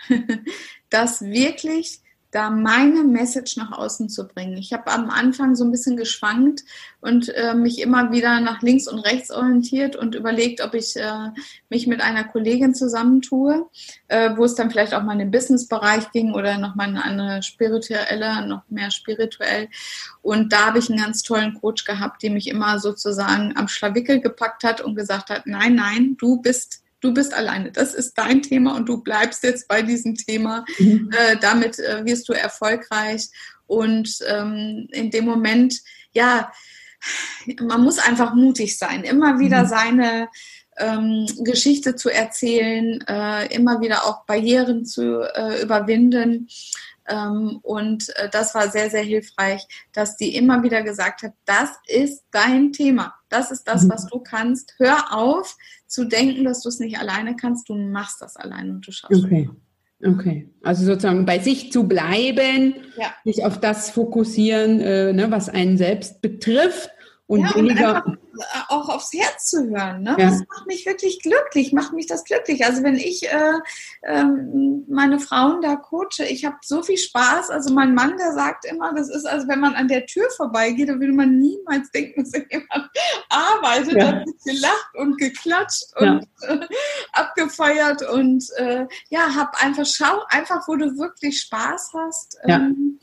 [0.89, 4.57] das wirklich da meine Message nach außen zu bringen.
[4.57, 6.63] Ich habe am Anfang so ein bisschen geschwankt
[7.01, 11.29] und äh, mich immer wieder nach links und rechts orientiert und überlegt, ob ich äh,
[11.69, 13.67] mich mit einer Kollegin zusammentue,
[14.07, 17.43] äh, wo es dann vielleicht auch mal in den Businessbereich ging oder noch mal eine
[17.43, 19.67] spirituelle, noch mehr spirituell.
[20.21, 24.21] Und da habe ich einen ganz tollen Coach gehabt, die mich immer sozusagen am Schlawickel
[24.21, 27.71] gepackt hat und gesagt hat, nein, nein, du bist du bist alleine.
[27.71, 30.65] Das ist dein Thema und du bleibst jetzt bei diesem Thema.
[30.79, 31.09] Mhm.
[31.11, 33.29] Äh, damit äh, wirst du erfolgreich.
[33.67, 35.75] Und ähm, in dem Moment,
[36.13, 36.51] ja,
[37.61, 39.67] man muss einfach mutig sein, immer wieder mhm.
[39.67, 40.29] seine
[40.77, 46.47] ähm, Geschichte zu erzählen, äh, immer wieder auch Barrieren zu äh, überwinden.
[47.07, 51.69] Ähm, und äh, das war sehr, sehr hilfreich, dass die immer wieder gesagt hat, das
[51.87, 53.13] ist dein Thema.
[53.29, 53.89] Das ist das, mhm.
[53.89, 54.75] was du kannst.
[54.77, 55.55] Hör auf
[55.87, 57.69] zu denken, dass du es nicht alleine kannst.
[57.69, 59.49] Du machst das alleine und du schaffst okay.
[60.03, 63.13] Okay, also sozusagen bei sich zu bleiben, ja.
[63.23, 66.89] sich auf das fokussieren, äh, ne, was einen selbst betrifft
[67.31, 68.05] und ja, weniger.
[68.05, 68.19] Und
[68.67, 70.03] auch aufs Herz zu hören.
[70.03, 70.15] Ne?
[70.19, 70.29] Ja.
[70.29, 72.65] Das macht mich wirklich glücklich, macht mich das glücklich.
[72.65, 73.53] Also wenn ich äh,
[74.01, 74.25] äh,
[74.87, 77.49] meine Frauen da coache, ich habe so viel Spaß.
[77.49, 80.89] Also mein Mann, der sagt immer, das ist, also wenn man an der Tür vorbeigeht,
[80.89, 82.89] da will man niemals denken, dass jemand
[83.29, 83.93] arbeitet.
[83.93, 84.11] Ja.
[84.11, 86.53] Da wird gelacht und geklatscht und ja.
[86.53, 86.67] äh,
[87.13, 92.37] abgefeiert und äh, ja, hab einfach, schau einfach, wo du wirklich Spaß hast.
[92.43, 92.99] Ähm,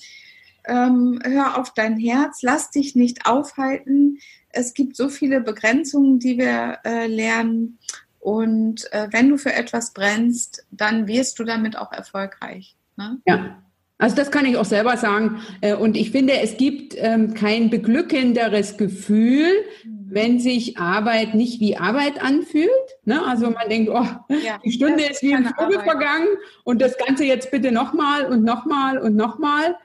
[0.68, 4.18] ähm, hör auf dein Herz, lass dich nicht aufhalten.
[4.50, 7.78] Es gibt so viele Begrenzungen, die wir äh, lernen.
[8.18, 12.76] Und äh, wenn du für etwas brennst, dann wirst du damit auch erfolgreich.
[12.96, 13.20] Ne?
[13.26, 13.62] Ja.
[13.98, 15.40] Also das kann ich auch selber sagen.
[15.60, 19.48] Äh, und ich finde, es gibt ähm, kein beglückenderes Gefühl,
[20.10, 22.68] wenn sich Arbeit nicht wie Arbeit anfühlt.
[23.04, 23.20] Ne?
[23.26, 26.28] Also man denkt, oh, ja, die Stunde ist wie im Vogel vergangen
[26.64, 29.76] und das Ganze jetzt bitte nochmal und nochmal und nochmal.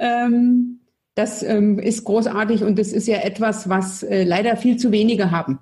[0.00, 0.80] Ähm,
[1.14, 5.30] das ähm, ist großartig und das ist ja etwas, was äh, leider viel zu wenige
[5.30, 5.58] haben.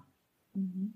[0.55, 0.95] Mhm.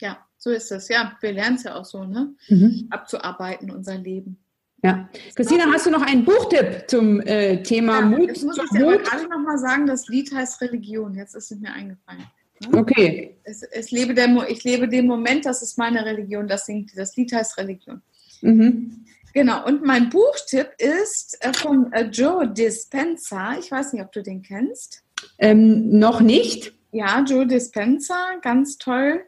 [0.00, 0.88] Ja, so ist es.
[0.88, 2.34] Ja, wir lernen es ja auch so, ne?
[2.48, 2.86] Mhm.
[2.90, 4.38] Abzuarbeiten, unser Leben.
[4.82, 5.08] Ja.
[5.34, 8.30] Christina, hast du noch einen Buchtipp zum äh, Thema ja, Mut?
[8.30, 11.14] Ich muss ich aber gerade nochmal sagen, das Lied heißt Religion.
[11.14, 12.24] Jetzt ist es mir eingefallen.
[12.60, 12.78] Ne?
[12.78, 13.36] Okay.
[13.44, 16.46] Es, es lebe der, ich lebe den Moment, das ist meine Religion.
[16.46, 18.02] Das, singt, das Lied heißt Religion.
[18.42, 19.04] Mhm.
[19.38, 23.56] Genau, und mein Buchtipp ist äh, von äh, Joe Dispenza.
[23.56, 25.04] Ich weiß nicht, ob du den kennst.
[25.38, 26.74] Ähm, noch nicht.
[26.90, 29.24] Ja, Joe Dispenza, ganz toll.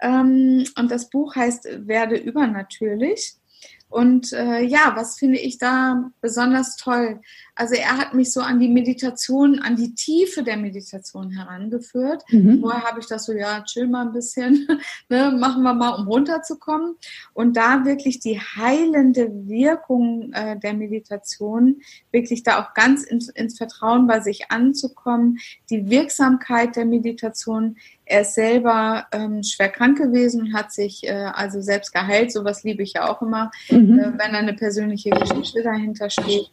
[0.00, 3.34] Ähm, und das Buch heißt Werde übernatürlich.
[3.88, 7.20] Und äh, ja, was finde ich da besonders toll?
[7.54, 12.22] Also er hat mich so an die Meditation, an die Tiefe der Meditation herangeführt.
[12.30, 12.60] Mhm.
[12.60, 14.66] Vorher habe ich das so, ja, chill mal ein bisschen,
[15.08, 16.96] ne, machen wir mal, um runterzukommen.
[17.32, 21.80] Und da wirklich die heilende Wirkung äh, der Meditation,
[22.12, 25.38] wirklich da auch ganz ins, ins Vertrauen bei sich anzukommen,
[25.70, 27.76] die Wirksamkeit der Meditation,
[28.10, 32.32] er ist selber ähm, schwer krank gewesen und hat sich äh, also selbst geheilt.
[32.32, 33.98] Sowas liebe ich ja auch immer, mhm.
[33.98, 36.50] äh, wenn da eine persönliche Geschichte dahinter steht.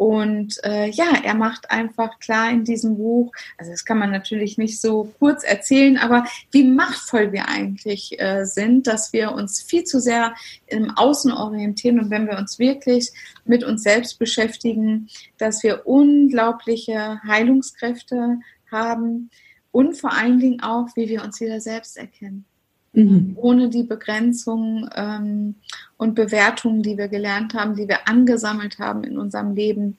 [0.00, 4.56] Und äh, ja, er macht einfach klar in diesem Buch, also das kann man natürlich
[4.56, 9.84] nicht so kurz erzählen, aber wie machtvoll wir eigentlich äh, sind, dass wir uns viel
[9.84, 10.34] zu sehr
[10.68, 13.10] im Außen orientieren und wenn wir uns wirklich
[13.44, 18.38] mit uns selbst beschäftigen, dass wir unglaubliche Heilungskräfte
[18.70, 19.28] haben
[19.70, 22.46] und vor allen Dingen auch, wie wir uns wieder selbst erkennen.
[22.94, 23.36] Mhm.
[23.36, 25.56] Ohne die Begrenzungen ähm,
[26.00, 29.98] und Bewertungen, die wir gelernt haben, die wir angesammelt haben in unserem Leben.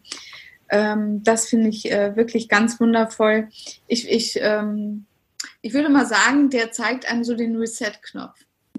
[0.72, 3.50] Ähm, das finde ich äh, wirklich ganz wundervoll.
[3.86, 5.06] Ich, ich, ähm,
[5.62, 8.34] ich würde mal sagen, der zeigt einem so den Reset-Knopf.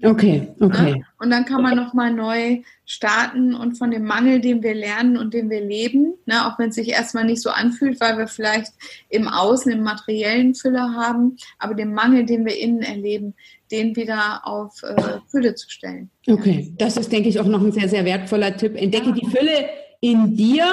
[0.05, 0.95] Okay, okay.
[0.95, 1.05] Ne?
[1.21, 5.33] Und dann kann man nochmal neu starten und von dem Mangel, den wir lernen und
[5.33, 8.73] den wir leben, ne, auch wenn es sich erstmal nicht so anfühlt, weil wir vielleicht
[9.09, 13.35] im Außen, im materiellen Fülle haben, aber den Mangel, den wir innen erleben,
[13.71, 16.11] den wieder auf äh, Fülle zu stellen.
[16.29, 18.77] Okay, das ist, denke ich, auch noch ein sehr, sehr wertvoller Tipp.
[18.77, 19.13] Entdecke ja.
[19.13, 19.69] die Fülle
[20.01, 20.65] in dir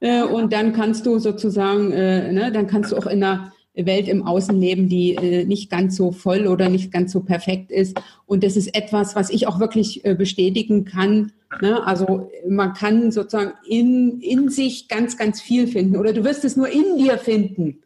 [0.00, 3.52] äh, und dann kannst du sozusagen, äh, ne, dann kannst du auch in einer
[3.86, 8.00] Welt im Außenleben, die äh, nicht ganz so voll oder nicht ganz so perfekt ist.
[8.26, 11.32] Und das ist etwas, was ich auch wirklich äh, bestätigen kann.
[11.60, 11.86] Ne?
[11.86, 16.56] Also man kann sozusagen in, in sich ganz, ganz viel finden oder du wirst es
[16.56, 17.82] nur in dir finden.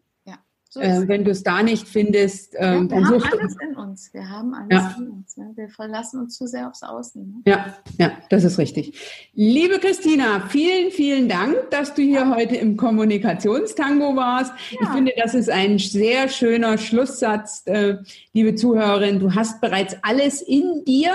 [0.73, 3.37] So äh, wenn du es da nicht findest, äh, ja, dann suchst du.
[3.37, 4.15] Wir haben alles in uns.
[4.15, 4.97] Wir haben alles ja.
[4.97, 5.37] in uns.
[5.37, 5.45] Ja.
[5.55, 7.29] Wir verlassen uns zu sehr aufs Außen.
[7.29, 7.43] Ne?
[7.45, 8.99] Ja, ja, das ist richtig.
[9.35, 14.55] Liebe Christina, vielen, vielen Dank, dass du hier heute im Kommunikationstango warst.
[14.71, 17.97] Ich finde, das ist ein sehr schöner Schlusssatz, äh,
[18.33, 19.21] liebe Zuhörerin.
[19.21, 21.13] Du hast bereits alles in dir.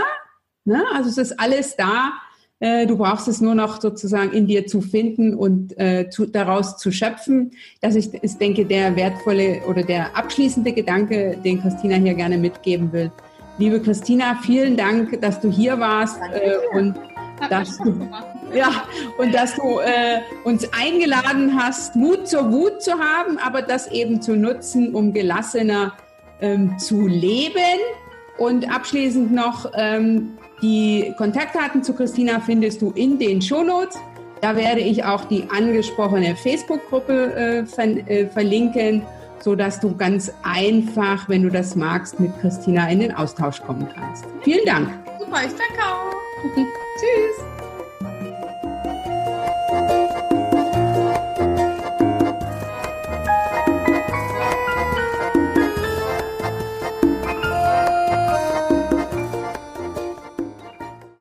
[0.66, 0.84] Ne?
[0.94, 2.12] Also es ist alles da
[2.60, 6.92] du brauchst es nur noch sozusagen in dir zu finden und äh, zu, daraus zu
[6.92, 7.52] schöpfen.
[7.82, 12.92] Das ist, ist, denke der wertvolle oder der abschließende Gedanke, den Christina hier gerne mitgeben
[12.92, 13.12] will.
[13.60, 16.96] Liebe Christina, vielen Dank, dass du hier warst äh, und
[17.50, 18.08] dass du,
[18.56, 18.84] ja,
[19.18, 24.22] und dass du äh, uns eingeladen hast, Mut zur Wut zu haben, aber das eben
[24.22, 25.94] zu nutzen, um gelassener
[26.42, 27.80] ähm, zu leben.
[28.38, 33.98] Und abschließend noch, ähm, die Kontaktdaten zu Christina findest du in den Shownotes.
[34.42, 39.04] Da werde ich auch die angesprochene Facebook-Gruppe äh, ver äh, verlinken,
[39.40, 44.26] sodass du ganz einfach, wenn du das magst, mit Christina in den Austausch kommen kannst.
[44.44, 44.90] Vielen Dank.
[45.20, 46.14] Super, ich danke auch.
[47.00, 47.57] Tschüss.